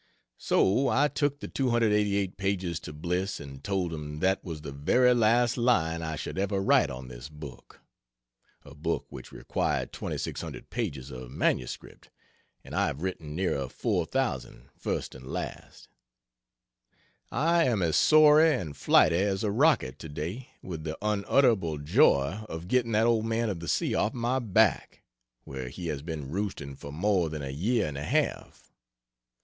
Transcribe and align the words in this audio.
So 0.39 0.87
I 0.87 1.07
took 1.09 1.41
the 1.41 1.47
288 1.47 2.35
pages 2.35 2.79
to 2.79 2.91
Bliss 2.91 3.39
and 3.39 3.63
told 3.63 3.93
him 3.93 4.17
that 4.19 4.43
was 4.43 4.61
the 4.63 4.71
very 4.71 5.13
last 5.13 5.57
line 5.57 6.01
I 6.01 6.15
should 6.15 6.39
ever 6.39 6.59
write 6.59 6.89
on 6.89 7.07
this 7.07 7.29
book. 7.29 7.81
(A 8.65 8.73
book 8.73 9.05
which 9.09 9.31
required 9.31 9.93
2600 9.93 10.71
pages 10.71 11.11
of 11.11 11.29
MS, 11.29 11.77
and 12.63 12.73
I 12.73 12.87
have 12.87 13.03
written 13.03 13.35
nearer 13.35 13.69
four 13.69 14.07
thousand, 14.07 14.69
first 14.75 15.13
and 15.13 15.31
last.) 15.31 15.87
I 17.31 17.65
am 17.65 17.83
as 17.83 17.95
soary 17.95 18.55
(and 18.59 18.75
flighty) 18.75 19.19
as 19.21 19.43
a 19.43 19.51
rocket, 19.51 19.99
to 19.99 20.09
day, 20.09 20.47
with 20.63 20.83
the 20.83 20.97
unutterable 21.03 21.77
joy 21.77 22.43
of 22.49 22.67
getting 22.67 22.93
that 22.93 23.05
Old 23.05 23.25
Man 23.27 23.51
of 23.51 23.59
the 23.59 23.67
Sea 23.67 23.93
off 23.93 24.15
my 24.15 24.39
back, 24.39 25.03
where 25.43 25.69
he 25.69 25.89
has 25.89 26.01
been 26.01 26.31
roosting 26.31 26.75
for 26.75 26.91
more 26.91 27.29
than 27.29 27.43
a 27.43 27.51
year 27.51 27.87
and 27.87 27.99
a 27.99 28.03
half. 28.03 28.73